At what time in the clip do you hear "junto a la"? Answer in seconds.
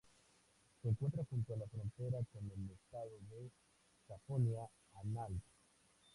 1.29-1.67